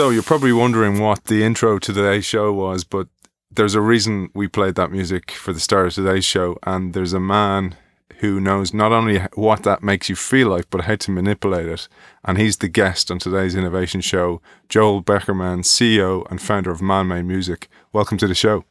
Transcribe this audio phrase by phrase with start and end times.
[0.00, 3.08] So you're probably wondering what the intro to today's show was, but
[3.50, 7.12] there's a reason we played that music for the start of today's show, and there's
[7.12, 7.76] a man
[8.20, 11.86] who knows not only what that makes you feel like, but how to manipulate it.
[12.24, 17.08] And he's the guest on today's innovation show, Joel Beckerman, CEO and founder of Man
[17.08, 17.68] Made Music.
[17.92, 18.64] Welcome to the show.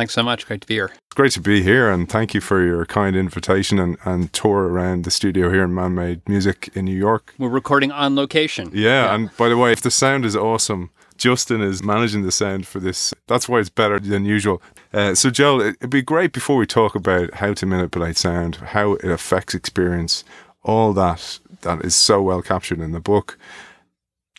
[0.00, 0.46] Thanks so much.
[0.46, 0.86] Great to be here.
[0.86, 4.66] It's great to be here, and thank you for your kind invitation and, and tour
[4.66, 7.34] around the studio here in Man Made Music in New York.
[7.36, 8.70] We're recording on location.
[8.72, 12.32] Yeah, yeah, and by the way, if the sound is awesome, Justin is managing the
[12.32, 13.12] sound for this.
[13.26, 14.62] That's why it's better than usual.
[14.90, 18.94] Uh, so, Joel, it'd be great before we talk about how to manipulate sound, how
[18.94, 20.24] it affects experience,
[20.62, 23.36] all that that is so well captured in the book.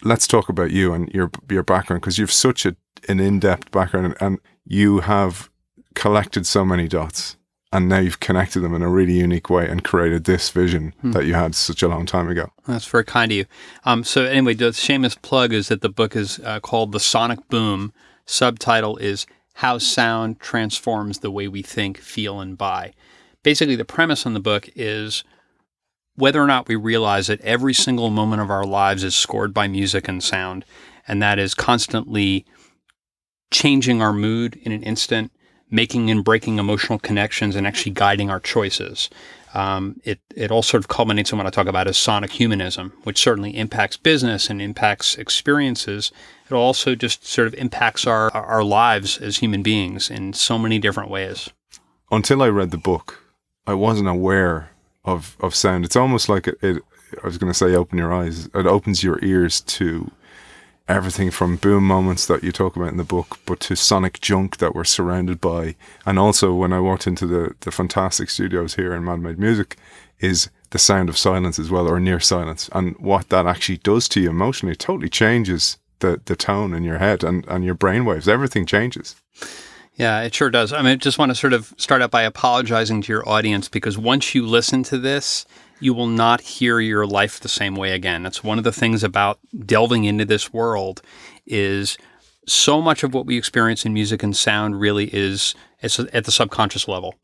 [0.01, 2.75] Let's talk about you and your your background because you've such a,
[3.07, 5.50] an in depth background and you have
[5.95, 7.37] collected so many dots
[7.73, 11.11] and now you've connected them in a really unique way and created this vision hmm.
[11.11, 12.51] that you had such a long time ago.
[12.67, 13.45] That's very kind of you.
[13.85, 17.47] Um, so anyway, the shameless plug is that the book is uh, called The Sonic
[17.47, 17.93] Boom.
[18.25, 19.25] Subtitle is
[19.55, 22.93] How Sound Transforms the Way We Think, Feel, and Buy.
[23.43, 25.23] Basically, the premise on the book is
[26.15, 29.67] whether or not we realize that every single moment of our lives is scored by
[29.67, 30.65] music and sound,
[31.07, 32.45] and that is constantly
[33.49, 35.31] changing our mood in an instant,
[35.71, 39.09] making and breaking emotional connections, and actually guiding our choices.
[39.53, 42.93] Um, it it all sort of culminates in what I talk about as sonic humanism,
[43.03, 46.11] which certainly impacts business and impacts experiences.
[46.49, 50.79] It also just sort of impacts our our lives as human beings in so many
[50.79, 51.49] different ways.
[52.11, 53.23] Until I read the book,
[53.65, 54.69] I wasn't aware
[55.03, 55.85] of of sound.
[55.85, 56.57] It's almost like it.
[56.61, 56.83] it
[57.21, 58.45] I was going to say, open your eyes.
[58.53, 60.09] It opens your ears to
[60.91, 64.57] everything from boom moments that you talk about in the book, but to sonic junk
[64.57, 65.75] that we're surrounded by.
[66.05, 69.77] And also, when I walked into the, the fantastic studios here in Man Made Music,
[70.19, 74.07] is the sound of silence as well, or near silence, and what that actually does
[74.09, 74.73] to you emotionally.
[74.73, 78.27] It totally changes the, the tone in your head and, and your brainwaves.
[78.27, 79.15] Everything changes.
[79.95, 80.71] Yeah, it sure does.
[80.71, 83.67] I mean, I just want to sort of start out by apologizing to your audience
[83.67, 85.45] because once you listen to this,
[85.81, 88.23] you will not hear your life the same way again.
[88.23, 91.01] That's one of the things about delving into this world
[91.45, 91.97] is
[92.47, 96.87] so much of what we experience in music and sound really is at the subconscious
[96.87, 97.15] level.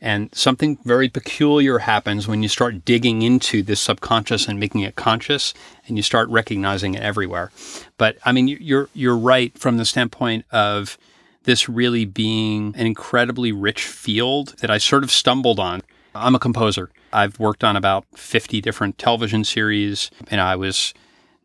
[0.00, 4.94] And something very peculiar happens when you start digging into this subconscious and making it
[4.94, 5.54] conscious,
[5.86, 7.50] and you start recognizing it everywhere.
[7.96, 10.98] But I mean, you're you're right from the standpoint of
[11.44, 15.82] this really being an incredibly rich field that I sort of stumbled on.
[16.14, 16.90] I'm a composer.
[17.16, 20.92] I've worked on about 50 different television series, and I was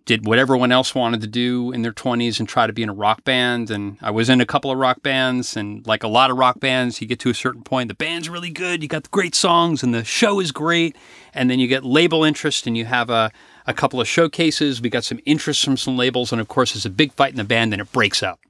[0.03, 2.89] did what everyone else wanted to do in their 20s and try to be in
[2.89, 3.69] a rock band.
[3.69, 6.59] And I was in a couple of rock bands, and like a lot of rock
[6.59, 9.33] bands, you get to a certain point, the band's really good, you got the great
[9.33, 10.97] songs, and the show is great.
[11.33, 13.31] And then you get label interest, and you have a,
[13.65, 14.81] a couple of showcases.
[14.81, 17.38] We got some interest from some labels, and of course, there's a big fight in
[17.38, 18.41] the band, and it breaks up.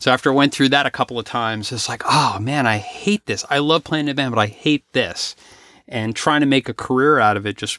[0.00, 2.78] So after I went through that a couple of times, it's like, oh man, I
[2.78, 3.44] hate this.
[3.48, 5.36] I love playing in a band, but I hate this
[5.86, 7.78] and trying to make a career out of it just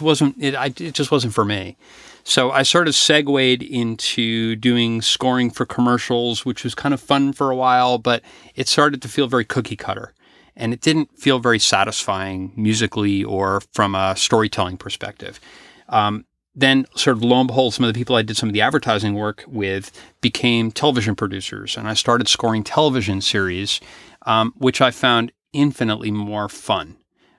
[0.00, 1.76] wasn't it, I, it just wasn't for me.
[2.24, 7.32] So I sort of segued into doing scoring for commercials, which was kind of fun
[7.32, 8.22] for a while, but
[8.54, 10.12] it started to feel very cookie cutter.
[10.54, 15.40] And it didn't feel very satisfying musically or from a storytelling perspective.
[15.88, 18.52] Um, then, sort of lo and behold, some of the people I did some of
[18.52, 23.80] the advertising work with became television producers, and I started scoring television series,
[24.26, 26.96] um, which I found infinitely more fun.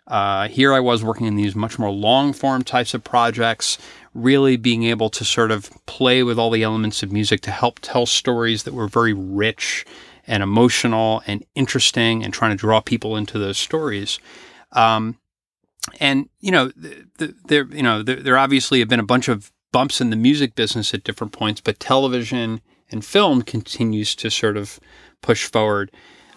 [0.09, 3.77] Uh, here I was working in these much more long form types of projects,
[4.15, 7.79] really being able to sort of play with all the elements of music to help
[7.79, 9.85] tell stories that were very rich
[10.25, 14.19] and emotional and interesting and trying to draw people into those stories.
[14.71, 15.19] Um,
[15.99, 16.71] and you know,
[17.45, 20.55] there you know there, there obviously have been a bunch of bumps in the music
[20.55, 24.79] business at different points, but television and film continues to sort of
[25.21, 25.91] push forward.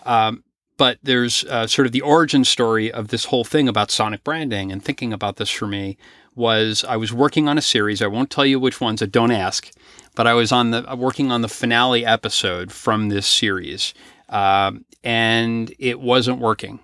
[0.05, 0.45] Um,
[0.83, 4.73] but there's uh, sort of the origin story of this whole thing about sonic branding
[4.73, 5.97] and thinking about this for me
[6.35, 8.03] was I was working on a series.
[8.03, 9.71] I won't tell you which ones, so don't ask.
[10.17, 13.95] But I was on the uh, working on the finale episode from this series,
[14.29, 16.81] um, and it wasn't working.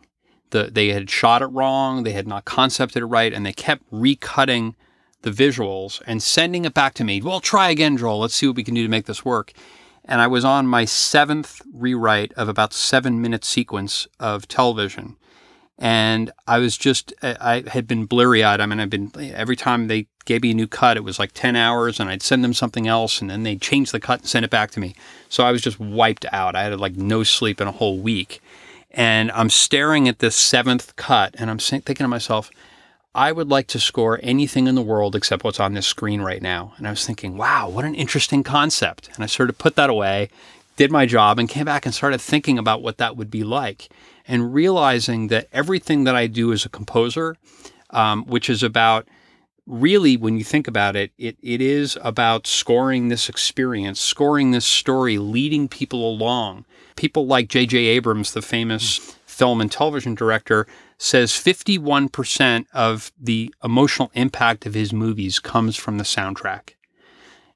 [0.51, 2.05] The, they had shot it wrong.
[2.05, 4.77] They had not concepted it right, and they kept recutting
[5.23, 7.21] the visuals and sending it back to me.
[7.21, 8.21] Well, try again, Joel.
[8.21, 9.55] Let's see what we can do to make this work
[10.09, 15.17] and I was on my seventh rewrite of about seven minute sequence of television.
[15.79, 18.61] And I was just, I had been bleary eyed.
[18.61, 21.33] I mean, I've been, every time they gave me a new cut, it was like
[21.35, 24.29] 10 hours and I'd send them something else and then they'd change the cut and
[24.29, 24.97] send it back to me.
[25.29, 26.57] So I was just wiped out.
[26.57, 28.41] I had like no sleep in a whole week.
[28.91, 32.51] And I'm staring at this seventh cut and I'm thinking to myself,
[33.15, 36.43] I would like to score anything in the world except what's on this screen right
[36.43, 36.75] now.
[36.77, 39.09] And I was thinking, wow, what an interesting concept.
[39.15, 40.29] And I sort of put that away,
[40.77, 43.89] did my job, and came back and started thinking about what that would be like.
[44.27, 47.37] And realizing that everything that I do as a composer,
[47.91, 49.09] um, which is about
[49.67, 54.67] really, when you think about it, it, it is about scoring this experience, scoring this
[54.67, 56.67] story, leading people along.
[56.95, 57.79] People like J.J.
[57.79, 60.67] Abrams, the famous film and television director,
[60.99, 66.71] says 51% of the emotional impact of his movies comes from the soundtrack.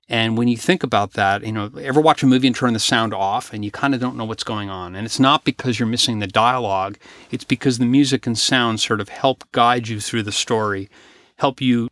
[0.09, 2.79] And when you think about that, you know, ever watch a movie and turn the
[2.79, 4.95] sound off and you kind of don't know what's going on.
[4.95, 6.99] And it's not because you're missing the dialogue,
[7.31, 10.89] it's because the music and sound sort of help guide you through the story,
[11.39, 11.89] help you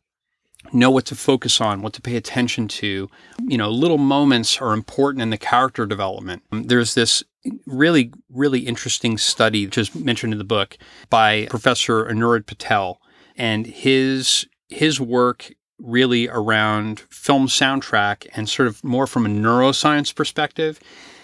[0.72, 3.08] know what to focus on, what to pay attention to.
[3.40, 6.42] You know, little moments are important in the character development.
[6.50, 7.24] There's this
[7.66, 10.76] really, really interesting study, just mentioned in the book,
[11.08, 13.00] by Professor Anurag Patel,
[13.36, 20.14] and his his work really around film soundtrack and sort of more from a neuroscience
[20.14, 20.78] perspective.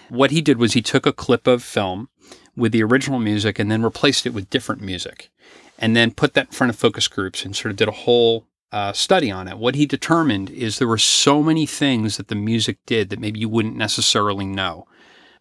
[0.09, 2.09] What he did was he took a clip of film
[2.55, 5.29] with the original music and then replaced it with different music,
[5.77, 8.47] and then put that in front of focus groups and sort of did a whole
[8.71, 9.57] uh, study on it.
[9.57, 13.39] What he determined is there were so many things that the music did that maybe
[13.39, 14.87] you wouldn't necessarily know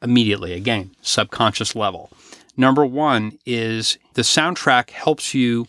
[0.07, 0.53] immediately.
[0.55, 2.11] Again, subconscious level.
[2.57, 5.67] Number one is the soundtrack helps you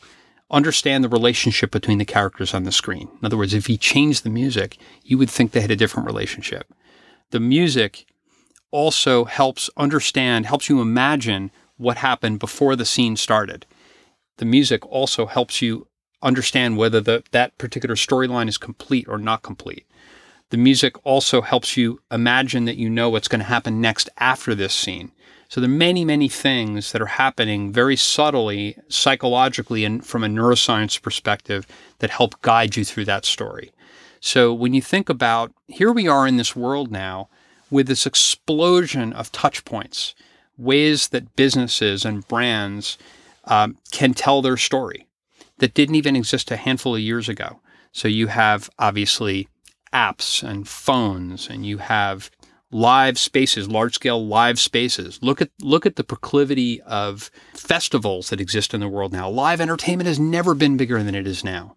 [0.50, 3.10] understand the relationship between the characters on the screen.
[3.19, 6.07] In other words, if you change the music, you would think they had a different
[6.07, 6.74] relationship.
[7.31, 8.06] The music
[8.72, 13.66] also helps understand, helps you imagine what happened before the scene started.
[14.38, 15.88] The music also helps you
[16.22, 19.86] understand whether the, that particular storyline is complete or not complete.
[20.49, 24.55] The music also helps you imagine that you know what's going to happen next after
[24.55, 25.11] this scene.
[25.49, 30.27] So there are many, many things that are happening very subtly, psychologically, and from a
[30.27, 31.65] neuroscience perspective
[31.99, 33.71] that help guide you through that story.
[34.19, 37.29] So when you think about here we are in this world now
[37.69, 40.15] with this explosion of touch points,
[40.57, 42.97] ways that businesses and brands
[43.45, 45.07] um, can tell their story
[45.59, 47.59] that didn't even exist a handful of years ago.
[47.91, 49.47] So you have obviously
[49.94, 52.30] apps and phones, and you have
[52.72, 55.19] live spaces, large scale live spaces.
[55.22, 59.30] Look at look at the proclivity of festivals that exist in the world now.
[59.30, 61.75] Live entertainment has never been bigger than it is now.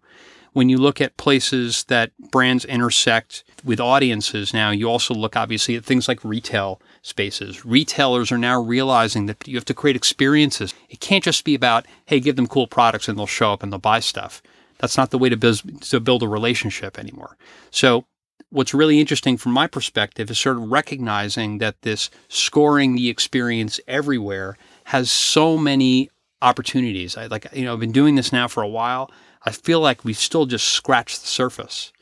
[0.53, 5.77] When you look at places that brands intersect with audiences now, you also look obviously
[5.77, 7.63] at things like retail spaces.
[7.63, 10.73] Retailers are now realizing that you have to create experiences.
[10.89, 13.71] It can't just be about, hey, give them cool products and they'll show up and
[13.71, 14.41] they'll buy stuff.
[14.81, 17.37] That's not the way to, biz- to build a relationship anymore.
[17.69, 18.05] So,
[18.49, 23.79] what's really interesting from my perspective is sort of recognizing that this scoring the experience
[23.87, 26.09] everywhere has so many
[26.41, 27.15] opportunities.
[27.15, 29.09] I like, you know, I've been doing this now for a while.
[29.45, 31.93] I feel like we've still just scratched the surface.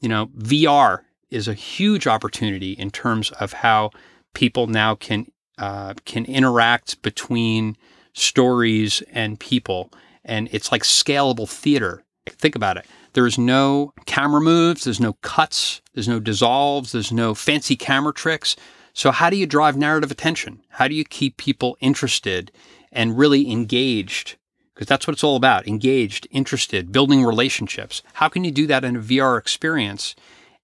[0.00, 3.90] You know, VR is a huge opportunity in terms of how
[4.34, 7.76] people now can uh, can interact between
[8.12, 9.90] stories and people,
[10.24, 12.03] and it's like scalable theater.
[12.26, 12.86] Think about it.
[13.12, 18.56] There's no camera moves, there's no cuts, there's no dissolves, there's no fancy camera tricks.
[18.94, 20.62] So how do you drive narrative attention?
[20.70, 22.50] How do you keep people interested
[22.92, 24.36] and really engaged?
[24.74, 28.02] Because that's what it's all about engaged, interested, building relationships.
[28.14, 30.14] How can you do that in a VR experience?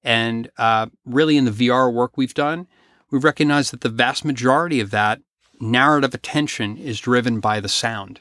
[0.02, 2.67] And uh, really, in the VR work we've done,
[3.11, 5.21] we recognize that the vast majority of that
[5.61, 8.21] narrative attention is driven by the sound.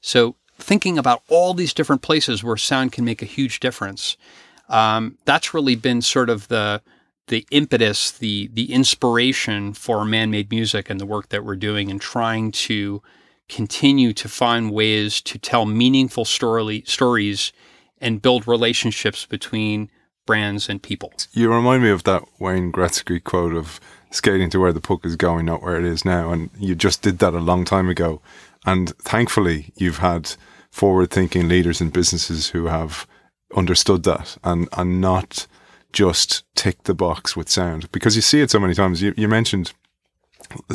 [0.00, 4.16] So, thinking about all these different places where sound can make a huge difference,
[4.68, 6.82] um, that's really been sort of the
[7.26, 12.00] the impetus, the the inspiration for man-made music and the work that we're doing, and
[12.00, 13.02] trying to
[13.48, 17.52] continue to find ways to tell meaningful story stories
[18.00, 19.90] and build relationships between
[20.24, 21.12] brands and people.
[21.32, 25.16] You remind me of that Wayne Gretzky quote of skating to where the puck is
[25.16, 26.32] going, not where it is now.
[26.32, 28.20] And you just did that a long time ago.
[28.66, 30.34] And thankfully, you've had
[30.70, 33.06] forward thinking leaders in businesses who have
[33.56, 35.46] understood that and, and not
[35.92, 39.02] just tick the box with sound because you see it so many times.
[39.02, 39.72] You, you mentioned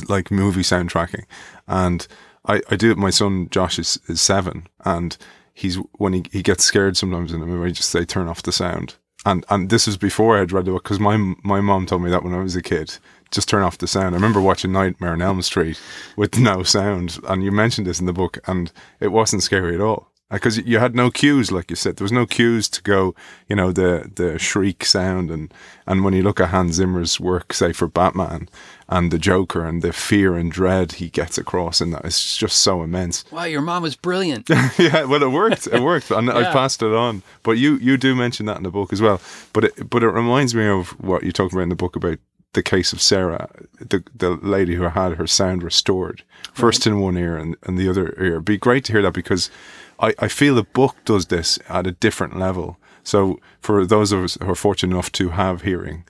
[0.10, 1.24] like movie soundtracking
[1.68, 2.08] and
[2.46, 2.98] I, I do it.
[2.98, 5.18] My son Josh is, is seven and
[5.54, 8.44] he's when he, he gets scared sometimes in a movie, I just say turn off
[8.44, 8.96] the sound.
[9.26, 12.04] And and this was before I had read the book because my my mom told
[12.04, 12.98] me that when I was a kid
[13.36, 14.16] just turn off the sound.
[14.16, 15.80] I remember watching Nightmare on Elm Street
[16.16, 19.82] with no sound, and you mentioned this in the book, and it wasn't scary at
[19.82, 20.10] all.
[20.32, 21.98] Uh, because you had no cues, like you said.
[21.98, 23.14] There was no cues to go,
[23.48, 25.54] you know, the the shriek sound, and
[25.86, 28.50] and when you look at Hans Zimmer's work, say for Batman
[28.90, 32.58] and the Joker, and the fear and dread he gets across, and that it's just
[32.58, 33.24] so immense.
[33.32, 34.50] Wow, your mom was brilliant.
[34.80, 35.68] yeah, well, it worked.
[35.68, 36.38] It worked, and Yeah.
[36.38, 37.22] I passed it on.
[37.44, 39.22] But you you do mention that in the book as well.
[39.54, 42.18] But it but it reminds me of what you talk about in the book about
[42.56, 47.18] the case of Sarah, the the lady who had her sound restored, first in one
[47.18, 48.34] ear and, and the other ear.
[48.34, 49.52] It'd be great to hear that because
[50.00, 52.78] I, I feel the book does this at a different level.
[53.04, 56.06] So for those of us who are fortunate enough to have hearing,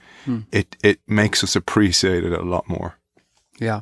[0.51, 2.97] it it makes us appreciate it a lot more.
[3.59, 3.81] Yeah.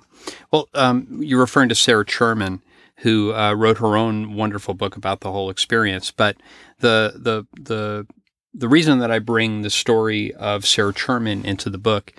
[0.52, 2.62] Well, um, you're referring to Sarah Churman,
[2.98, 6.12] who uh, wrote her own wonderful book about the whole experience.
[6.12, 6.38] But
[6.80, 8.08] the the the
[8.54, 12.14] the reason that I bring the story of Sarah Churman into the book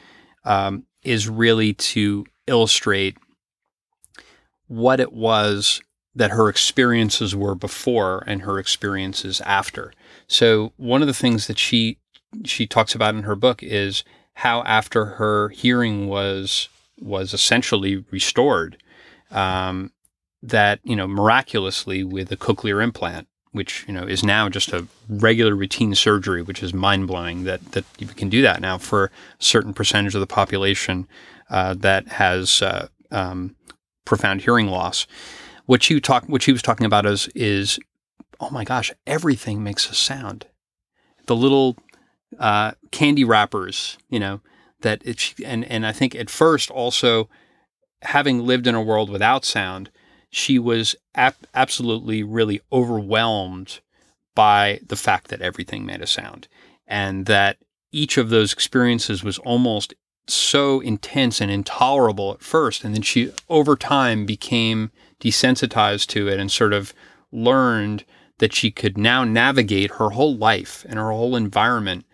[0.45, 3.17] um, is really to illustrate
[4.69, 5.81] what it was
[6.15, 9.93] that her experiences were before and her experiences after.
[10.27, 11.99] So one of the things that she
[12.45, 14.03] she talks about in her book is
[14.35, 16.69] how after her hearing was
[17.01, 18.77] was essentially restored,
[19.31, 19.93] um,
[20.43, 24.87] that you know miraculously with a cochlear implant, which you know is now just a
[25.09, 29.05] regular routine surgery, which is mind blowing that that you can do that now for
[29.05, 31.07] a certain percentage of the population
[31.51, 33.55] uh, that has uh, um,
[34.05, 35.07] profound hearing loss.
[35.67, 37.79] What she talk what she was talking about is is
[38.41, 40.47] oh my gosh, everything makes a sound.
[41.27, 41.77] The little
[42.41, 44.41] uh, candy wrappers, you know,
[44.81, 47.29] that it and and I think at first also
[48.03, 49.91] having lived in a world without sound,
[50.35, 53.81] she was ap- absolutely really overwhelmed
[54.35, 56.49] by the fact that everything made a sound
[56.87, 57.59] and that
[57.93, 59.95] each of those experiences was almost
[60.27, 66.41] so intense and intolerable at first and then she over time became desensitized to it
[66.41, 66.93] and sort of
[67.31, 68.05] learned
[68.39, 72.05] that she could now navigate her whole life and her whole environment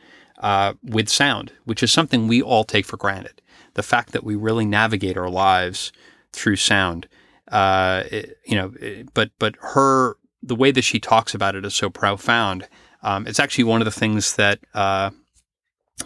[0.41, 3.41] uh, with sound, which is something we all take for granted.
[3.75, 5.93] The fact that we really navigate our lives
[6.33, 7.09] through sound,
[7.51, 11.65] uh, it- you know, it- but but her the way that she talks about it
[11.65, 12.67] is so profound.
[13.03, 14.61] Um, it's actually one of the things that.
[14.75, 15.11] Uh,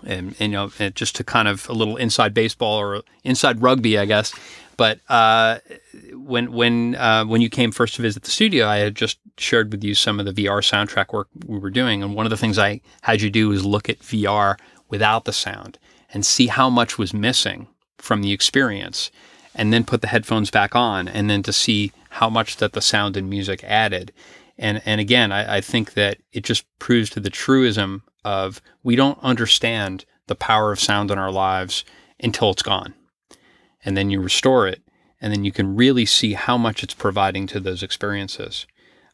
[0.05, 3.63] and, and, you know, and just to kind of a little inside baseball or inside
[3.63, 4.35] rugby, I guess.
[4.77, 5.59] But uh,
[6.15, 9.71] when when uh, when you came first to visit the studio, I had just shared
[9.71, 12.37] with you some of the VR soundtrack work we were doing, and one of the
[12.37, 14.57] things I had you do was look at VR
[14.89, 15.79] without the sound
[16.13, 19.13] and see how much was missing from the experience,
[19.55, 22.81] and then put the headphones back on, and then to see how much that the
[22.81, 24.13] sound and music added.
[24.59, 28.97] And and again, I, I think that it just proves to the truism of we
[28.97, 31.85] don't understand the power of sound in our lives
[32.21, 32.95] until it's gone
[33.85, 34.83] and then you restore it,
[35.21, 38.67] and then you can really see how much it's providing to those experiences.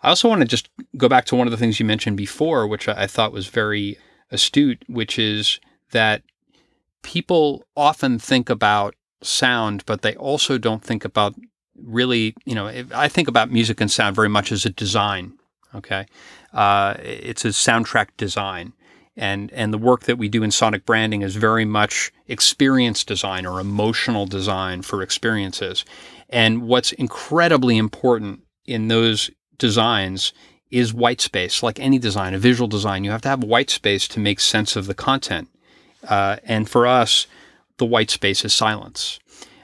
[0.03, 2.67] I also want to just go back to one of the things you mentioned before,
[2.67, 3.99] which I I thought was very
[4.31, 6.23] astute, which is that
[7.03, 11.35] people often think about sound, but they also don't think about
[11.77, 15.35] really, you know, I think about music and sound very much as a design.
[15.75, 16.07] Okay.
[16.53, 18.73] Uh, it's a soundtrack design
[19.17, 23.47] and and the work that we do in sonic branding is very much experience design
[23.47, 25.85] or emotional design for experiences
[26.29, 30.33] and what's incredibly important in those designs
[30.71, 34.09] is white space like any design a visual design you have to have white space
[34.09, 35.49] to make sense of the content
[36.09, 37.27] uh, and for us
[37.81, 39.19] the white space is silence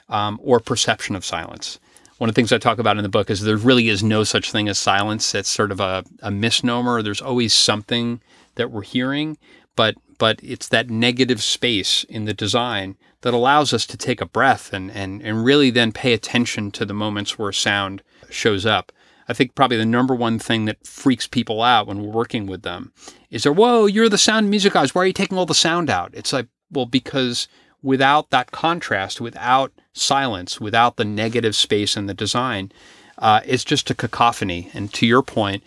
[0.08, 1.78] um, or perception of silence
[2.18, 4.24] one of the things I talk about in the book is there really is no
[4.24, 5.34] such thing as silence.
[5.34, 7.02] It's sort of a, a misnomer.
[7.02, 8.20] There's always something
[8.54, 9.36] that we're hearing,
[9.74, 14.26] but but it's that negative space in the design that allows us to take a
[14.26, 18.92] breath and, and, and really then pay attention to the moments where sound shows up.
[19.28, 22.62] I think probably the number one thing that freaks people out when we're working with
[22.62, 22.92] them
[23.30, 24.94] is they're, whoa, you're the sound music guys.
[24.94, 26.12] Why are you taking all the sound out?
[26.14, 27.46] It's like, well, because
[27.86, 32.72] without that contrast, without silence, without the negative space in the design,
[33.18, 34.68] uh, it's just a cacophony.
[34.74, 35.62] And to your point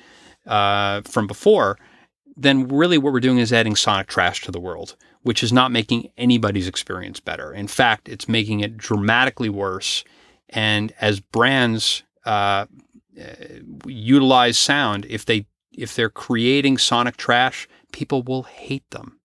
[0.46, 1.80] uh, from before,
[2.36, 5.72] then really what we're doing is adding sonic trash to the world, which is not
[5.72, 7.54] making anybody's experience better.
[7.54, 10.04] In fact, it's making it dramatically worse.
[10.50, 12.66] And as brands uh,
[13.18, 13.26] uh,
[13.86, 19.19] utilize sound, if they if they're creating sonic trash, people will hate them.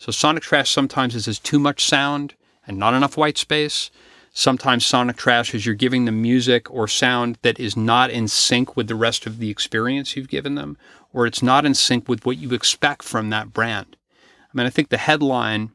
[0.00, 2.34] So sonic trash sometimes is, too much sound
[2.66, 3.90] and not enough white space.
[4.32, 8.76] Sometimes sonic trash is you're giving them music or sound that is not in sync
[8.76, 10.78] with the rest of the experience you've given them,
[11.12, 13.96] or it's not in sync with what you expect from that brand.
[14.42, 15.70] I mean, I think the headline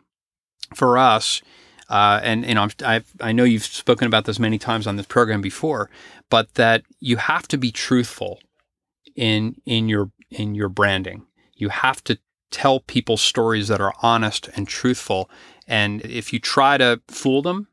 [0.73, 1.43] for us,
[1.87, 5.41] uh, and I'm, I've, I know you've spoken about this many times on this program
[5.41, 5.91] before,
[6.31, 8.39] but that you have to be truthful
[9.15, 11.27] in in your in your branding.
[11.53, 12.17] You have to
[12.55, 15.29] tell people stories that are honest and truthful.
[15.67, 17.67] And if you try to fool them,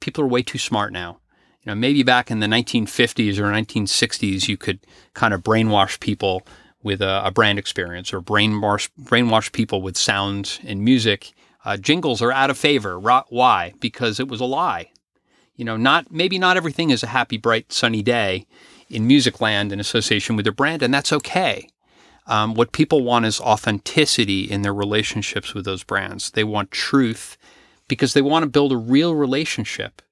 [0.00, 1.20] people are way too smart now.
[1.60, 4.80] You know, maybe back in the 1950s or 1960s, you could
[5.12, 6.46] kind of brainwash people
[6.82, 11.32] with a, a brand experience or brainwash brainwash people with sounds and music.
[11.66, 12.98] Uh, jingles are out of favor.
[12.98, 13.74] Why?
[13.80, 14.90] Because it was a lie.
[15.56, 18.46] You know, not maybe not everything is a happy, bright, sunny day
[18.88, 21.68] in music land in association with their brand, and that's okay.
[22.26, 26.30] Um, what people want is authenticity in their relationships with those brands.
[26.30, 27.36] They want truth
[27.88, 30.02] because they want to build a real relationship.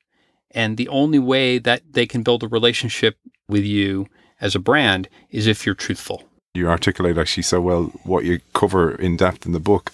[0.51, 3.17] And the only way that they can build a relationship
[3.49, 4.07] with you
[4.41, 6.25] as a brand is if you're truthful.
[6.55, 9.93] You articulate actually so well what you cover in depth in the book.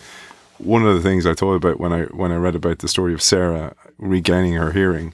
[0.58, 3.12] One of the things I thought about when I when I read about the story
[3.12, 5.12] of Sarah regaining her hearing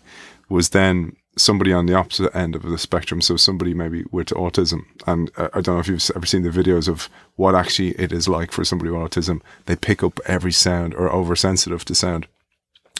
[0.49, 3.21] was then somebody on the opposite end of the spectrum.
[3.21, 4.85] So somebody maybe with autism.
[5.07, 8.13] And uh, I don't know if you've ever seen the videos of what actually it
[8.13, 9.41] is like for somebody with autism.
[9.67, 12.27] They pick up every sound or oversensitive to sound.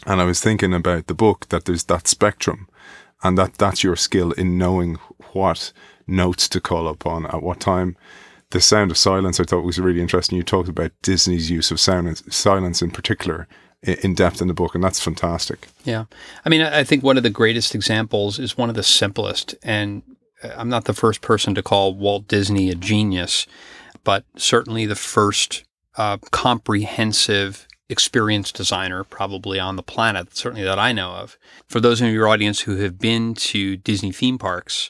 [0.05, 2.67] And I was thinking about the book that there's that spectrum
[3.23, 4.95] and that that's your skill in knowing
[5.31, 5.71] what
[6.07, 7.95] notes to call upon at what time.
[8.49, 10.37] The sound of silence I thought was really interesting.
[10.37, 13.47] You talked about Disney's use of sound, silence in particular
[13.83, 15.67] in depth in the book, and that's fantastic.
[15.83, 16.05] Yeah.
[16.45, 19.55] I mean, I think one of the greatest examples is one of the simplest.
[19.63, 20.03] And
[20.43, 23.45] uh, I'm not the first person to call Walt Disney a genius,
[24.03, 25.63] but certainly the first
[25.97, 31.37] uh, comprehensive experience designer probably on the planet, certainly that I know of.
[31.67, 34.89] For those of your audience who have been to Disney theme parks,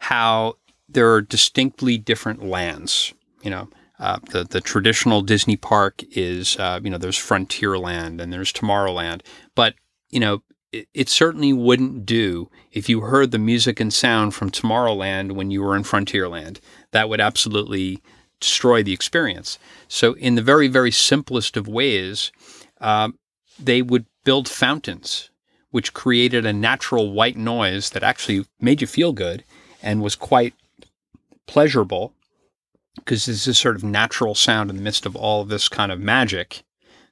[0.00, 0.56] how
[0.88, 3.14] there are distinctly different lands.
[3.42, 3.68] You know,
[4.04, 9.22] uh, the the traditional Disney park is uh, you know there's Frontierland and there's Tomorrowland,
[9.54, 9.76] but
[10.10, 10.42] you know
[10.72, 15.50] it, it, certainly wouldn't do if you heard the music and sound from Tomorrowland when
[15.50, 16.60] you were in Frontierland.
[16.90, 18.02] That would absolutely
[18.40, 19.58] destroy the experience.
[19.88, 22.30] So in the very very simplest of ways,
[22.82, 23.08] uh,
[23.58, 25.30] they would build fountains,
[25.70, 29.44] which created a natural white noise that actually made you feel good
[29.82, 30.52] and was quite
[31.46, 32.13] pleasurable
[32.96, 35.90] because there's this sort of natural sound in the midst of all of this kind
[35.90, 36.62] of magic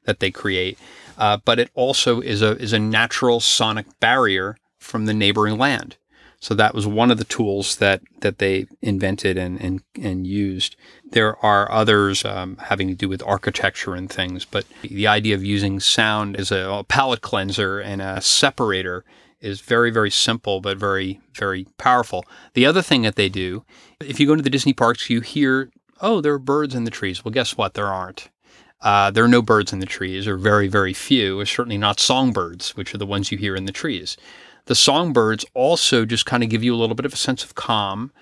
[0.04, 0.78] that they create.
[1.18, 5.96] Uh, but it also is a is a natural sonic barrier from the neighboring land.
[6.40, 10.74] So that was one of the tools that that they invented and and, and used.
[11.10, 15.44] There are others um, having to do with architecture and things, but the idea of
[15.44, 19.04] using sound as a, a palate cleanser and a separator
[19.42, 22.24] is very, very simple, but very, very powerful.
[22.54, 23.64] The other thing that they do,
[24.00, 26.90] if you go to the Disney parks, you hear, oh, there are birds in the
[26.90, 27.24] trees.
[27.24, 27.74] Well, guess what?
[27.74, 28.30] There aren't.
[28.80, 32.00] Uh, there are no birds in the trees, or very, very few, or certainly not
[32.00, 34.16] songbirds, which are the ones you hear in the trees.
[34.66, 37.54] The songbirds also just kind of give you a little bit of a sense of
[37.54, 38.12] calm,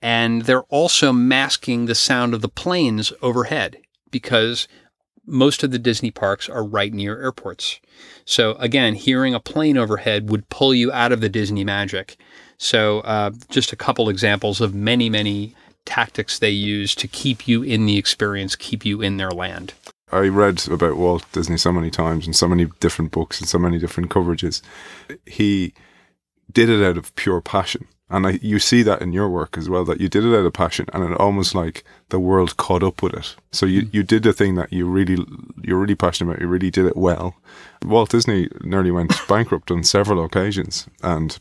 [0.00, 3.78] and they're also masking the sound of the planes overhead
[4.10, 4.68] because
[5.26, 7.80] most of the Disney parks are right near airports.
[8.24, 12.16] So again, hearing a plane overhead would pull you out of the Disney magic.
[12.58, 15.54] So uh, just a couple examples of many, many
[15.84, 19.74] tactics they use to keep you in the experience, keep you in their land.
[20.10, 23.58] I read about Walt Disney so many times in so many different books and so
[23.58, 24.60] many different coverages.
[25.26, 25.72] He
[26.52, 27.88] did it out of pure passion.
[28.12, 30.44] And I, you see that in your work as well, that you did it out
[30.44, 33.34] of passion and it almost like the world caught up with it.
[33.52, 33.94] So you, mm.
[33.94, 35.16] you did the thing that you really,
[35.62, 36.42] you're really passionate about.
[36.42, 37.34] You really did it well.
[37.82, 41.38] Walt Disney nearly went bankrupt on several occasions and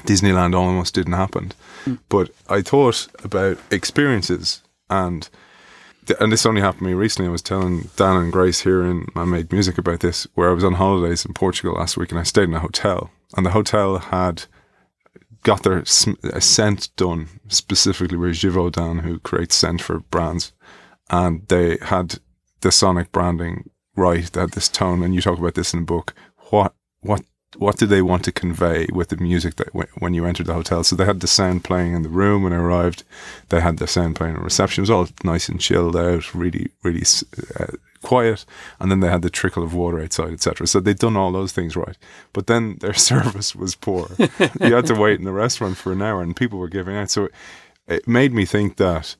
[0.00, 1.52] Disneyland almost didn't happen.
[1.84, 2.00] Mm.
[2.08, 4.60] But I thought about experiences
[4.90, 5.28] and
[6.18, 7.28] and this only happened to me recently.
[7.28, 10.52] I was telling Dan and Grace here in Man Made music about this, where I
[10.52, 13.12] was on holidays in Portugal last week and I stayed in a hotel.
[13.36, 14.46] And the hotel had
[15.42, 20.52] got their scent done specifically with Givaudan, who creates scent for brands,
[21.10, 22.18] and they had
[22.60, 24.24] the sonic branding right.
[24.24, 26.14] They had this tone, and you talk about this in the book.
[26.50, 27.22] What what
[27.56, 30.84] what did they want to convey with the music that when you entered the hotel?
[30.84, 33.04] So they had the sound playing in the room when I arrived.
[33.50, 34.80] They had the sound playing in reception.
[34.80, 37.02] It was all nice and chilled out, really, really
[37.60, 37.66] uh,
[38.02, 38.44] quiet,
[38.78, 40.66] and then they had the trickle of water outside, etc.
[40.66, 41.96] So they'd done all those things right,
[42.32, 44.08] but then their service was poor.
[44.18, 47.10] you had to wait in the restaurant for an hour, and people were giving out.
[47.10, 47.28] So
[47.86, 49.16] it made me think that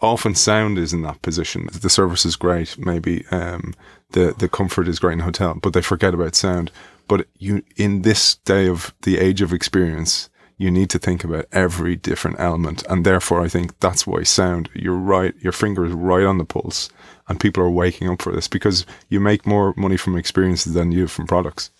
[0.00, 1.68] often sound is in that position.
[1.72, 3.74] The service is great, maybe um,
[4.10, 6.70] the the comfort is great in hotel, but they forget about sound.
[7.06, 11.46] But you, in this day of the age of experience, you need to think about
[11.52, 14.70] every different element, and therefore, I think that's why sound.
[14.72, 15.34] You're right.
[15.40, 16.88] Your finger is right on the pulse
[17.28, 20.92] and people are waking up for this because you make more money from experiences than
[20.92, 21.70] you from products.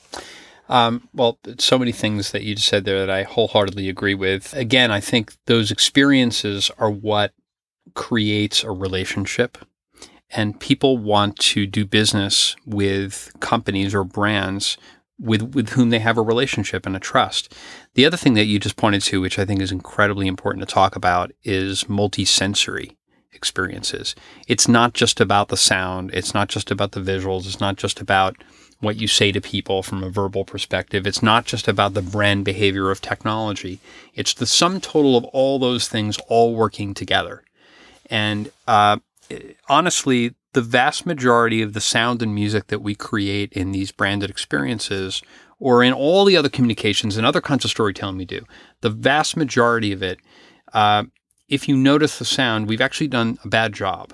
[0.69, 4.55] Um, well, so many things that you just said there that I wholeheartedly agree with.
[4.55, 7.33] Again, I think those experiences are what
[7.95, 9.59] creates a relationship.
[10.31, 14.79] And people want to do business with companies or brands
[15.21, 17.55] with, with whom they have a relationship and a trust.
[17.93, 20.75] The other thing that you just pointed to, which I think is incredibly important to
[20.75, 22.97] talk about, is multisensory
[23.35, 24.15] experiences.
[24.49, 28.01] It's not just about the sound, it's not just about the visuals, it's not just
[28.01, 28.37] about
[28.81, 31.07] what you say to people from a verbal perspective.
[31.07, 33.81] It's not just about the brand behavior of technology.
[34.15, 37.45] It's the sum total of all those things all working together.
[38.11, 38.99] And uh,
[39.69, 44.31] honestly, the vast majority of the sound and music that we create in these branded
[44.31, 45.23] experiences
[45.59, 48.45] or in all the other communications and other kinds of storytelling we do,
[48.81, 50.19] the vast majority of it,
[50.73, 51.05] uh,
[51.49, 54.13] if you notice the sound, we've actually done a bad job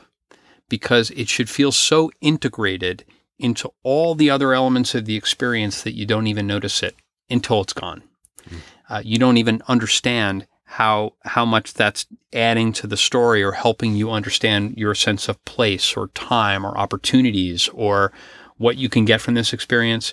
[0.69, 3.05] because it should feel so integrated
[3.39, 6.95] into all the other elements of the experience that you don't even notice it
[7.29, 8.03] until it's gone.
[8.49, 8.57] Mm.
[8.89, 13.97] Uh, you don't even understand how how much that's adding to the story or helping
[13.97, 18.13] you understand your sense of place or time or opportunities or
[18.57, 20.13] what you can get from this experience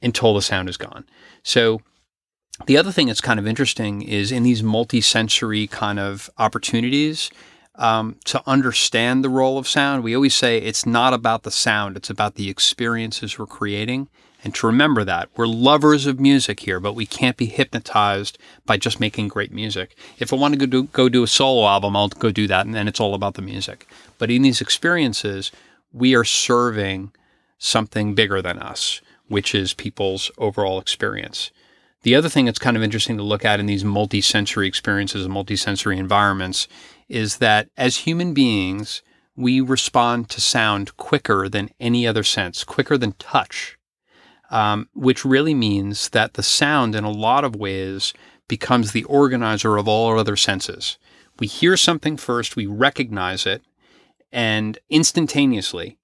[0.00, 1.04] until the sound is gone.
[1.42, 1.80] So
[2.64, 7.30] the other thing that's kind of interesting is in these multi-sensory kind of opportunities
[7.74, 10.02] um, to understand the role of sound.
[10.02, 14.08] We always say it's not about the sound; it's about the experiences we're creating.
[14.44, 18.76] And to remember that we're lovers of music here, but we can't be hypnotized by
[18.76, 19.96] just making great music.
[20.18, 22.64] If I want to go do, go do a solo album, I'll go do that,
[22.64, 23.88] and then it's all about the music.
[24.18, 25.50] But in these experiences,
[25.92, 27.12] we are serving
[27.58, 31.50] something bigger than us, which is people's overall experience.
[32.06, 35.34] The other thing that's kind of interesting to look at in these multi-sensory experiences and
[35.34, 36.68] multi-sensory environments
[37.08, 39.02] is that as human beings,
[39.34, 43.76] we respond to sound quicker than any other sense, quicker than touch,
[44.52, 48.14] um, which really means that the sound, in a lot of ways,
[48.46, 50.98] becomes the organizer of all other senses.
[51.40, 53.62] We hear something first, we recognize it,
[54.30, 55.98] and instantaneously,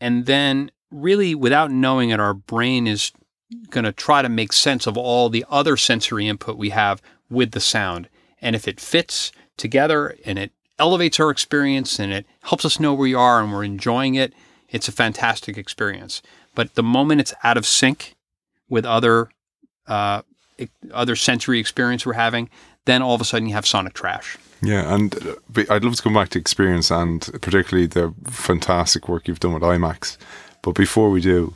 [0.00, 3.10] and then really without knowing it, our brain is
[3.70, 7.52] going to try to make sense of all the other sensory input we have with
[7.52, 8.08] the sound.
[8.40, 12.94] And if it fits together and it elevates our experience and it helps us know
[12.94, 14.32] where we are and we're enjoying it,
[14.70, 16.22] it's a fantastic experience.
[16.54, 18.16] But the moment it's out of sync
[18.68, 19.30] with other
[19.86, 20.22] uh,
[20.92, 22.48] other sensory experience we're having,
[22.84, 24.36] then all of a sudden you have sonic trash.
[24.62, 29.26] Yeah, and uh, I'd love to come back to experience and particularly the fantastic work
[29.26, 30.16] you've done with IMAX.
[30.62, 31.54] But before we do,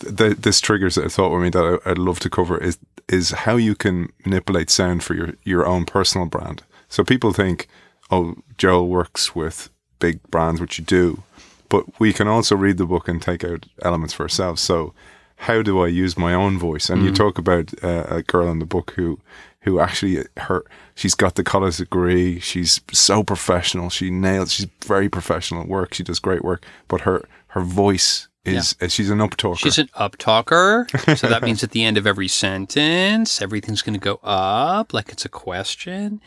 [0.00, 2.78] the, this triggers a thought with me that I, would love to cover is
[3.08, 6.62] is how you can manipulate sound for your your own personal brand.
[6.88, 7.68] So people think,
[8.10, 11.22] oh, Joel works with big brands, which you do,
[11.68, 14.60] but we can also read the book and take out elements for ourselves.
[14.62, 14.92] So
[15.36, 16.88] how do I use my own voice?
[16.88, 17.06] And mm.
[17.06, 19.20] you talk about uh, a girl in the book who
[19.60, 22.38] who actually her she's got the college degree.
[22.40, 23.90] She's so professional.
[23.90, 24.52] She nails.
[24.52, 25.94] She's very professional at work.
[25.94, 28.88] She does great work, but her her voice is yeah.
[28.88, 29.58] she's an up talker.
[29.58, 30.86] She's an up talker.
[31.16, 35.10] so that means at the end of every sentence, everything's going to go up like
[35.10, 36.20] it's a question.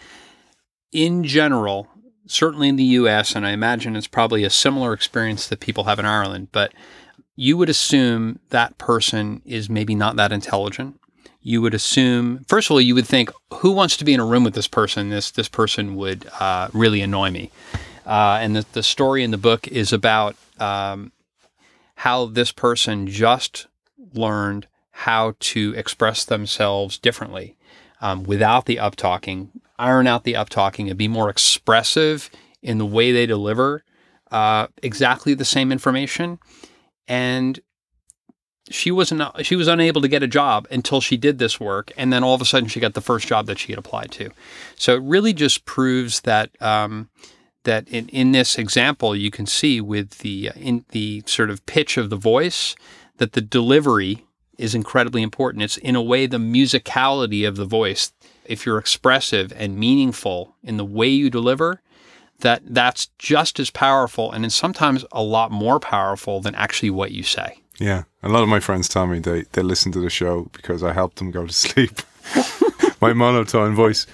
[0.92, 1.88] In general,
[2.28, 6.00] certainly in the US, and I imagine it's probably a similar experience that people have
[6.00, 6.74] in Ireland, but
[7.36, 11.00] you would assume that person is maybe not that intelligent.
[11.42, 14.26] You would assume, first of all, you would think, who wants to be in a
[14.26, 15.10] room with this person?
[15.10, 17.50] This this person would uh, really annoy me.
[18.06, 21.12] Uh, and the, the story in the book is about um,
[22.00, 23.68] how this person just
[24.14, 27.58] learned how to express themselves differently
[28.00, 32.30] um, without the up talking, iron out the up talking, and be more expressive
[32.62, 33.84] in the way they deliver
[34.32, 36.40] uh, exactly the same information.
[37.06, 37.60] And
[38.70, 42.14] she wasn't she was unable to get a job until she did this work, and
[42.14, 44.30] then all of a sudden she got the first job that she had applied to.
[44.78, 46.50] So it really just proves that.
[46.62, 47.10] Um,
[47.64, 51.66] that in, in this example you can see with the uh, in the sort of
[51.66, 52.76] pitch of the voice
[53.18, 54.26] that the delivery
[54.58, 55.64] is incredibly important.
[55.64, 58.12] It's in a way the musicality of the voice.
[58.46, 61.82] If you're expressive and meaningful in the way you deliver,
[62.40, 67.24] that that's just as powerful and sometimes a lot more powerful than actually what you
[67.24, 67.60] say.
[67.80, 68.04] Yeah.
[68.24, 70.94] A lot of my friends tell me they, they listen to the show because I
[70.94, 72.02] help them go to sleep.
[73.02, 74.06] my monotone voice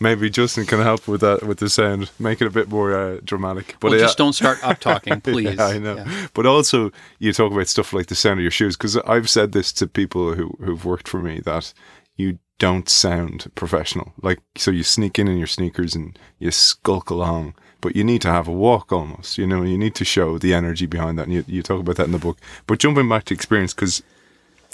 [0.00, 3.20] maybe Justin can help with that with the sound, make it a bit more uh,
[3.24, 3.76] dramatic.
[3.80, 5.56] But well, just don't start up talking, please.
[5.56, 5.96] yeah, I know.
[5.96, 6.26] Yeah.
[6.34, 9.52] But also, you talk about stuff like the sound of your shoes because I've said
[9.52, 11.72] this to people who who've worked for me that
[12.16, 14.12] you don't sound professional.
[14.22, 17.54] Like so, you sneak in in your sneakers and you skulk along.
[17.82, 20.54] But you need to have a walk almost, you know, you need to show the
[20.54, 21.24] energy behind that.
[21.24, 22.38] And you, you talk about that in the book.
[22.66, 24.02] But jumping back to experience, because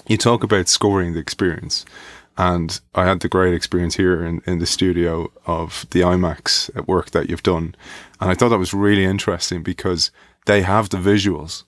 [0.06, 1.84] you talk about scoring the experience.
[2.36, 7.10] And I had the great experience here in, in the studio of the IMAX work
[7.10, 7.74] that you've done.
[8.20, 10.10] And I thought that was really interesting because
[10.46, 11.64] they have the visuals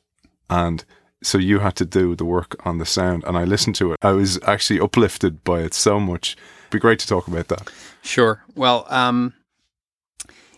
[0.51, 0.85] and
[1.23, 3.99] so you had to do the work on the sound and I listened to it.
[4.03, 6.37] I was actually uplifted by it so much.
[6.63, 7.71] It'd be great to talk about that.
[8.03, 8.45] Sure.
[8.55, 9.33] Well, um,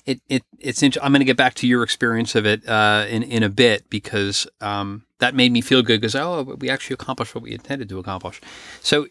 [0.05, 3.07] it, it it's int- I'm going to get back to your experience of it uh,
[3.09, 6.95] in in a bit because um, that made me feel good because oh we actually
[6.95, 8.41] accomplished what we intended to accomplish.
[8.81, 9.07] So uh,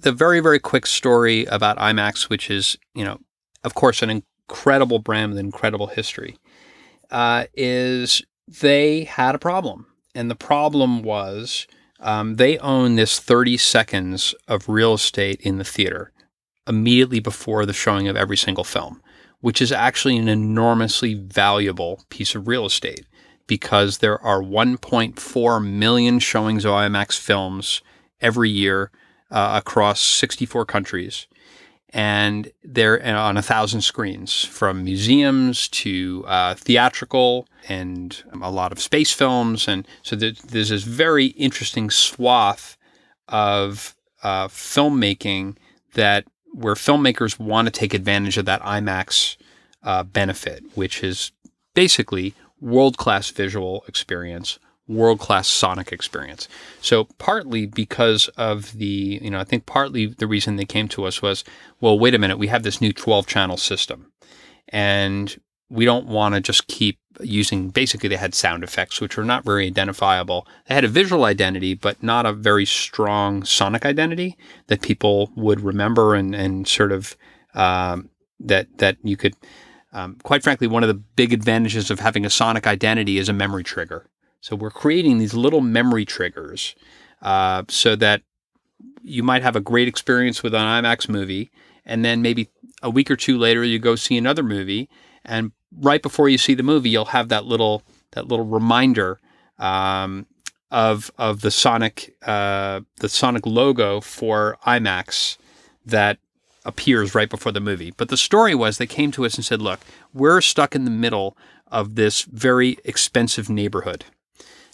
[0.00, 3.18] the very very quick story about IMAX, which is you know
[3.64, 6.38] of course an incredible brand with incredible history,
[7.10, 11.66] uh, is they had a problem, and the problem was
[12.00, 16.12] um, they own this 30 seconds of real estate in the theater
[16.66, 19.02] immediately before the showing of every single film
[19.40, 23.06] which is actually an enormously valuable piece of real estate
[23.50, 27.82] because there are 1.4 million showings of IMAX films
[28.20, 28.92] every year
[29.28, 31.26] uh, across 64 countries.
[31.92, 38.80] And they're on a thousand screens from museums to uh, theatrical and a lot of
[38.80, 39.66] space films.
[39.66, 42.76] And so there's this very interesting swath
[43.26, 45.56] of uh, filmmaking
[45.94, 49.36] that where filmmakers want to take advantage of that IMAX
[49.82, 51.32] uh, benefit, which is
[51.74, 56.48] basically world class visual experience, world class sonic experience.
[56.80, 61.04] So partly because of the, you know, I think partly the reason they came to
[61.04, 61.44] us was,
[61.80, 64.12] well, wait a minute, we have this new 12 channel system.
[64.68, 69.24] And we don't want to just keep using basically they had sound effects which were
[69.24, 74.36] not very identifiable they had a visual identity but not a very strong sonic identity
[74.68, 77.16] that people would remember and, and sort of
[77.54, 79.34] um, that that you could
[79.92, 83.32] um, quite frankly one of the big advantages of having a sonic identity is a
[83.32, 84.06] memory trigger.
[84.40, 86.74] So we're creating these little memory triggers
[87.22, 88.22] uh, so that
[89.02, 91.50] you might have a great experience with an imax movie
[91.84, 92.48] and then maybe
[92.82, 94.88] a week or two later you go see another movie
[95.24, 99.20] and right before you see the movie, you'll have that little that little reminder
[99.58, 100.26] um,
[100.70, 105.36] of of the Sonic uh, the Sonic logo for IMAX
[105.84, 106.18] that
[106.64, 107.92] appears right before the movie.
[107.96, 109.80] But the story was they came to us and said, "Look,
[110.12, 111.36] we're stuck in the middle
[111.68, 114.04] of this very expensive neighborhood."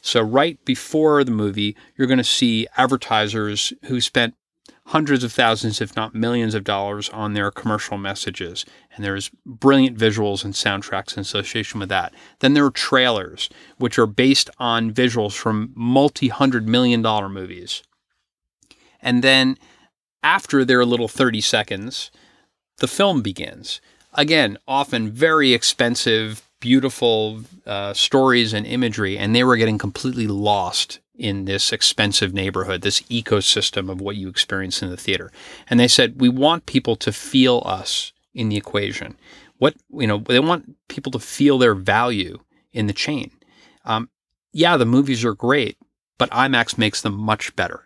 [0.03, 4.35] So right before the movie, you're going to see advertisers who spent
[4.87, 8.65] hundreds of thousands, if not millions of dollars on their commercial messages.
[8.95, 12.15] And there's brilliant visuals and soundtracks in association with that.
[12.39, 17.83] Then there are trailers, which are based on visuals from multi hundred million dollar movies.
[19.03, 19.59] And then
[20.27, 22.11] after their little 30 seconds,
[22.79, 23.81] the film begins.
[24.15, 30.99] Again, often very expensive, beautiful uh, stories and imagery, and they were getting completely lost
[31.15, 35.31] in this expensive neighborhood, this ecosystem of what you experience in the theater.
[35.71, 39.17] And they said, we want people to feel us in the equation.
[39.59, 42.41] What, you know, they want people to feel their value
[42.73, 43.31] in the chain.
[43.85, 44.11] Um,
[44.53, 45.79] yeah, the movies are great,
[46.19, 47.86] but IMAX makes them much better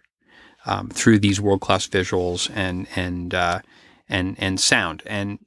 [0.66, 3.60] um, through these world class visuals and, and, uh,
[4.08, 5.02] and, and sound.
[5.06, 5.38] And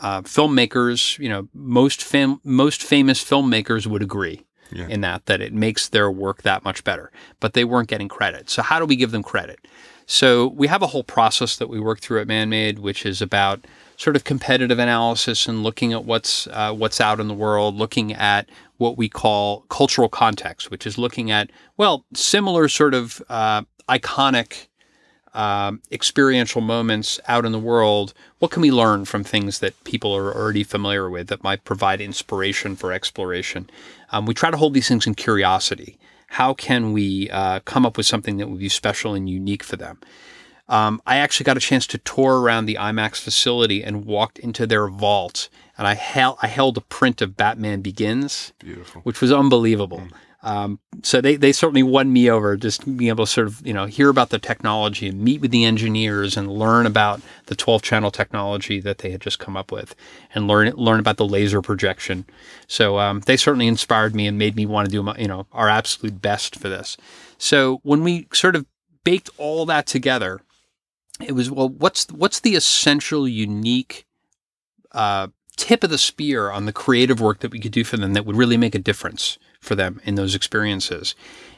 [0.00, 4.86] uh, filmmakers, you know, most fam- most famous filmmakers would agree yeah.
[4.88, 7.10] in that that it makes their work that much better.
[7.40, 8.50] But they weren't getting credit.
[8.50, 9.60] So how do we give them credit?
[10.06, 13.66] So we have a whole process that we work through at ManMade, which is about
[13.96, 18.12] sort of competitive analysis and looking at what's uh, what's out in the world, looking
[18.12, 23.62] at what we call cultural context, which is looking at well similar sort of uh,
[23.88, 24.66] iconic
[25.34, 30.14] um, experiential moments out in the world, what can we learn from things that people
[30.14, 33.68] are already familiar with that might provide inspiration for exploration?
[34.12, 35.98] Um, we try to hold these things in curiosity.
[36.28, 39.76] How can we uh, come up with something that would be special and unique for
[39.76, 39.98] them?
[40.68, 44.66] Um, I actually got a chance to tour around the IMAX facility and walked into
[44.66, 49.02] their vault, and I held I held a print of Batman Begins, Beautiful.
[49.02, 49.98] which was unbelievable.
[49.98, 50.12] Mm.
[50.44, 53.72] Um, so they, they certainly won me over just being able to sort of, you
[53.72, 57.80] know, hear about the technology and meet with the engineers and learn about the 12
[57.80, 59.94] channel technology that they had just come up with
[60.34, 62.26] and learn, learn about the laser projection.
[62.68, 65.46] So, um, they certainly inspired me and made me want to do, my, you know,
[65.50, 66.98] our absolute best for this.
[67.38, 68.66] So when we sort of
[69.02, 70.42] baked all that together,
[71.26, 74.04] it was, well, what's, what's the essential unique,
[74.92, 78.12] uh, tip of the spear on the creative work that we could do for them
[78.12, 81.14] that would really make a difference for them in those experiences.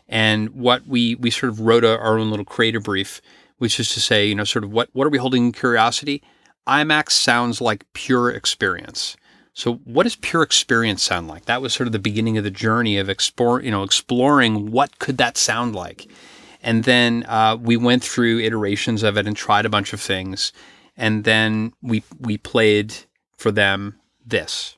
[0.09, 3.21] And what we we sort of wrote a, our own little creative brief,
[3.59, 6.23] which is to say, you know, sort of what what are we holding in curiosity?
[6.67, 9.17] IMAX sounds like pure experience.
[9.53, 11.47] So what does pure experience sound like?
[11.47, 14.99] That was sort of the beginning of the journey of explore, you know, exploring what
[14.99, 16.07] could that sound like.
[16.63, 20.53] And then uh, we went through iterations of it and tried a bunch of things.
[20.97, 22.95] And then we we played
[23.37, 24.76] for them this.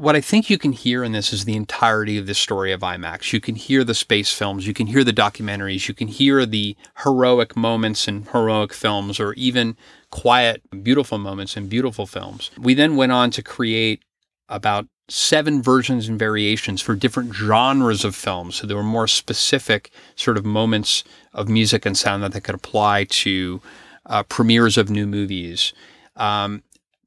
[0.00, 2.80] What I think you can hear in this is the entirety of the story of
[2.80, 3.34] IMAX.
[3.34, 6.74] You can hear the space films, you can hear the documentaries, you can hear the
[7.04, 9.76] heroic moments in heroic films, or even
[10.10, 12.50] quiet, beautiful moments in beautiful films.
[12.56, 14.02] We then went on to create
[14.48, 18.56] about seven versions and variations for different genres of films.
[18.56, 22.54] So there were more specific sort of moments of music and sound that they could
[22.54, 23.60] apply to
[24.06, 25.74] uh, premieres of new movies.
[26.16, 26.62] Um,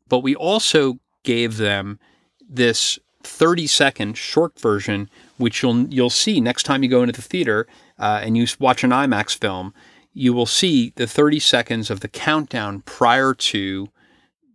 [0.07, 1.97] but we also gave them
[2.49, 7.21] this 30 second short version, which you'll you'll see next time you go into the
[7.21, 7.67] theater
[7.99, 9.73] uh, and you watch an IMAX film.
[10.13, 13.89] You will see the 30 seconds of the countdown prior to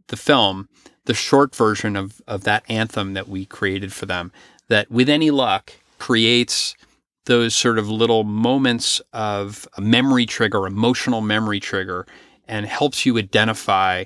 [0.07, 0.69] the film,
[1.07, 4.33] the short version of, of that anthem that we created for them.
[4.69, 6.77] That, with any luck, creates
[7.25, 12.07] those sort of little moments of a memory trigger, emotional memory trigger,
[12.47, 14.05] and helps you identify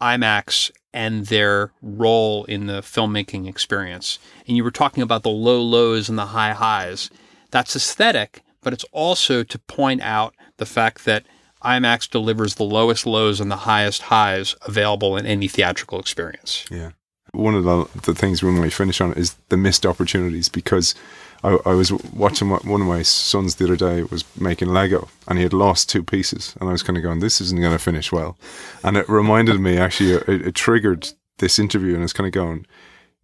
[0.00, 4.18] IMAX and their role in the filmmaking experience.
[4.46, 7.10] And you were talking about the low lows and the high highs.
[7.50, 11.24] That's aesthetic, but it's also to point out the fact that
[11.62, 16.64] IMAX delivers the lowest lows and the highest highs available in any theatrical experience.
[16.70, 16.92] Yeah.
[17.32, 20.94] One of the, the things we might finish on is the missed opportunities because
[21.42, 25.38] I, I, was watching one of my sons the other day was making Lego and
[25.38, 27.78] he had lost two pieces and I was kind of going, this isn't going to
[27.78, 28.36] finish well.
[28.84, 32.66] And it reminded me actually, it, it triggered this interview and it's kind of going,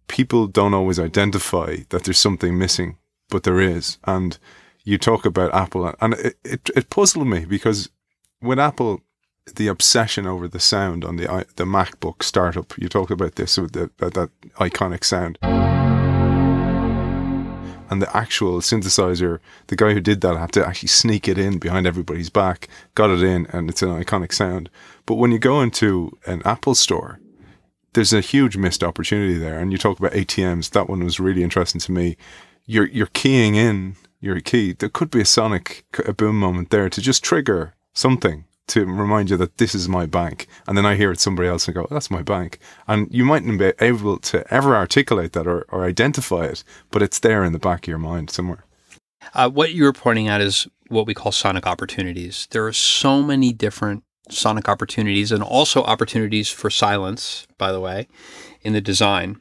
[0.07, 2.97] people don't always identify that there's something missing,
[3.29, 3.97] but there is.
[4.05, 4.37] And
[4.83, 7.89] you talk about Apple and it, it, it puzzled me because
[8.41, 9.01] with Apple,
[9.55, 13.71] the obsession over the sound on the the MacBook startup, you talked about this with
[13.73, 15.37] that, that iconic sound
[17.89, 21.57] and the actual synthesizer, the guy who did that had to actually sneak it in
[21.57, 24.69] behind everybody's back, got it in, and it's an iconic sound.
[25.05, 27.19] But when you go into an Apple store,
[27.93, 29.59] there's a huge missed opportunity there.
[29.59, 32.17] And you talk about ATMs, that one was really interesting to me.
[32.65, 34.73] You're you're keying in your key.
[34.73, 39.29] There could be a sonic a boom moment there to just trigger something to remind
[39.29, 40.47] you that this is my bank.
[40.67, 42.59] And then I hear it somebody else and go, that's my bank.
[42.87, 47.19] And you mightn't be able to ever articulate that or, or identify it, but it's
[47.19, 48.65] there in the back of your mind somewhere.
[49.33, 52.47] Uh, what you were pointing at is what we call sonic opportunities.
[52.51, 58.07] There are so many different sonic opportunities and also opportunities for silence, by the way,
[58.61, 59.39] in the design.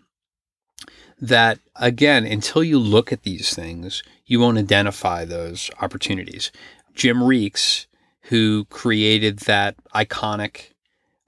[1.21, 6.53] That again, until you look at these things, you won't identify those opportunities.
[6.95, 7.86] Jim Reekes
[8.29, 10.73] who created that iconic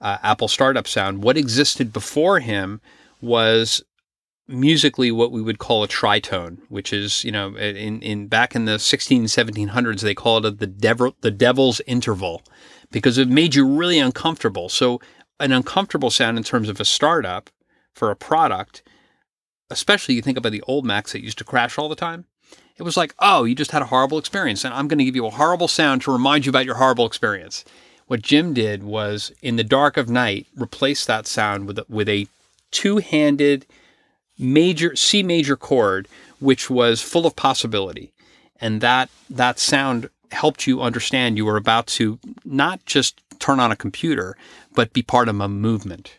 [0.01, 1.23] uh, Apple startup sound.
[1.23, 2.81] What existed before him
[3.21, 3.83] was
[4.47, 8.65] musically what we would call a tritone, which is, you know, in, in back in
[8.65, 12.41] the 16 1700s, they called it the, devil, the devil's interval
[12.91, 14.67] because it made you really uncomfortable.
[14.69, 14.99] So,
[15.39, 17.49] an uncomfortable sound in terms of a startup
[17.93, 18.83] for a product,
[19.69, 22.25] especially you think about the old Macs that used to crash all the time.
[22.77, 25.15] It was like, oh, you just had a horrible experience, and I'm going to give
[25.15, 27.65] you a horrible sound to remind you about your horrible experience.
[28.07, 32.07] What Jim did was, in the dark of night, replace that sound with a, with
[32.07, 32.27] a
[32.71, 33.65] two-handed
[34.39, 36.07] major C major chord,
[36.39, 38.13] which was full of possibility,
[38.61, 43.71] and that that sound helped you understand you were about to not just turn on
[43.71, 44.37] a computer,
[44.73, 46.17] but be part of a movement.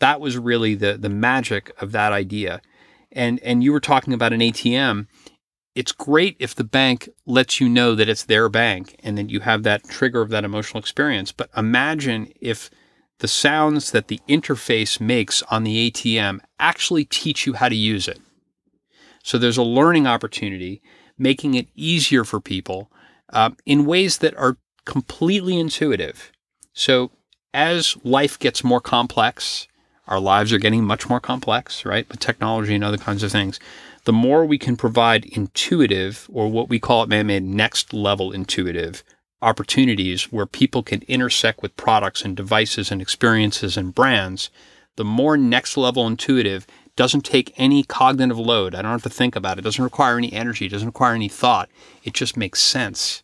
[0.00, 2.60] That was really the the magic of that idea.
[3.10, 5.06] And and you were talking about an ATM
[5.78, 9.38] it's great if the bank lets you know that it's their bank and that you
[9.38, 11.30] have that trigger of that emotional experience.
[11.30, 12.68] But imagine if
[13.20, 18.08] the sounds that the interface makes on the ATM actually teach you how to use
[18.08, 18.18] it.
[19.22, 20.82] So there's a learning opportunity,
[21.16, 22.90] making it easier for people
[23.32, 26.32] uh, in ways that are completely intuitive.
[26.72, 27.12] So
[27.54, 29.68] as life gets more complex,
[30.08, 32.08] our lives are getting much more complex, right?
[32.08, 33.60] With technology and other kinds of things
[34.08, 39.04] the more we can provide intuitive, or what we call it man-made next level intuitive
[39.42, 44.48] opportunities where people can intersect with products and devices and experiences and brands,
[44.96, 48.74] the more next level intuitive doesn't take any cognitive load.
[48.74, 49.60] I don't have to think about it.
[49.60, 50.64] It doesn't require any energy.
[50.64, 51.68] It doesn't require any thought.
[52.02, 53.22] It just makes sense.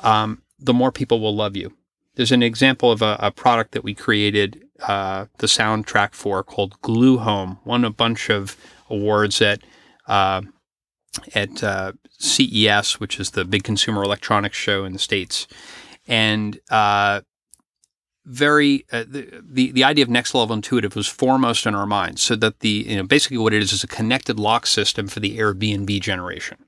[0.00, 1.72] Um, the more people will love you.
[2.16, 6.78] There's an example of a, a product that we created uh, the soundtrack for called
[6.82, 8.58] Glue Home, won a bunch of
[8.90, 9.62] awards at
[10.10, 10.42] uh,
[11.34, 15.46] at uh, CES, which is the big consumer electronics show in the States.
[16.06, 17.20] And uh,
[18.26, 22.22] very uh, the, the the idea of next level intuitive was foremost in our minds,
[22.22, 25.20] so that the you know basically what it is is a connected lock system for
[25.20, 26.58] the Airbnb generation.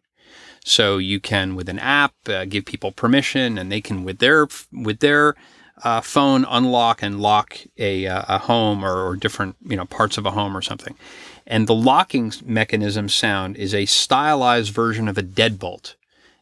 [0.65, 4.47] So you can with an app uh, give people permission, and they can with their
[4.73, 5.35] with their
[5.83, 10.19] uh, phone unlock and lock a, uh, a home or, or different you know parts
[10.19, 10.95] of a home or something.
[11.53, 15.97] And the locking mechanism sound is a stylized version of a deadbolt.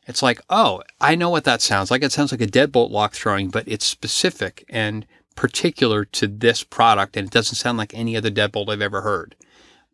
[0.06, 2.04] It's like, oh, I know what that sounds like.
[2.04, 5.04] It sounds like a deadbolt lock throwing, but it's specific and
[5.34, 9.34] particular to this product, and it doesn't sound like any other deadbolt I've ever heard.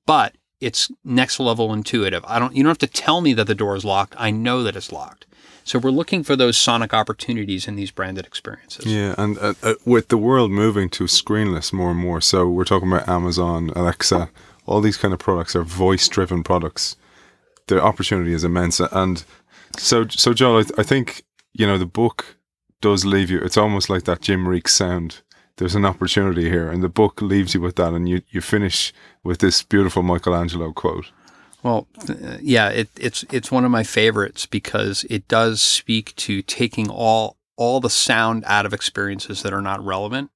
[0.05, 2.23] But it's next level intuitive.
[2.27, 4.15] I don't you don't have to tell me that the door is locked.
[4.19, 5.25] I know that it's locked.
[5.65, 8.85] So we're looking for those sonic opportunities in these branded experiences.
[8.85, 12.65] Yeah, and uh, uh, with the world moving to screenless more and more, so we're
[12.65, 14.29] talking about Amazon, Alexa,
[14.67, 16.97] all these kind of products are voice-driven products.
[17.69, 19.25] The opportunity is immense, and
[19.77, 22.37] so so Joel, I, th- I think you know the book
[22.81, 23.39] does leave you.
[23.41, 25.23] It's almost like that Jim Reek sound
[25.57, 28.93] there's an opportunity here, and the book leaves you with that, and you you finish
[29.25, 31.11] with this beautiful Michelangelo quote.
[31.63, 36.43] Well, uh, yeah, it, it's it's one of my favorites because it does speak to
[36.43, 40.31] taking all all the sound out of experiences that are not relevant.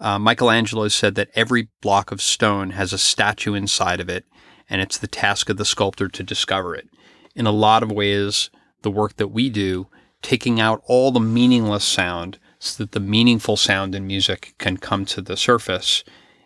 [0.00, 4.24] Uh, Michelangelo said that every block of stone has a statue inside of it,
[4.68, 6.88] and it's the task of the sculptor to discover it.
[7.34, 8.50] In a lot of ways,
[8.82, 9.88] the work that we do,
[10.22, 15.04] taking out all the meaningless sound so that the meaningful sound in music can come
[15.06, 16.04] to the surface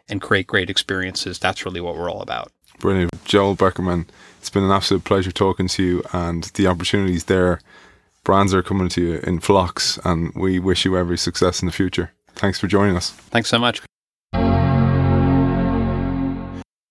[0.08, 1.38] and create great experiences.
[1.38, 2.52] That's really what we're all about.
[2.78, 3.24] Brilliant.
[3.24, 4.06] Joel Beckerman,
[4.38, 7.60] it's been an absolute pleasure talking to you and the opportunities there.
[8.24, 11.72] Brands are coming to you in flocks, and we wish you every success in the
[11.72, 12.12] future.
[12.34, 13.10] Thanks for joining us.
[13.10, 13.82] Thanks so much.